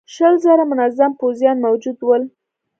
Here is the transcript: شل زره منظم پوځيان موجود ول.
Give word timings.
شل 0.13 0.33
زره 0.45 0.63
منظم 0.71 1.11
پوځيان 1.19 1.57
موجود 1.65 1.97
ول. 2.01 2.23